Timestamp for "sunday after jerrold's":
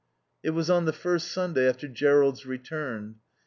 1.31-2.43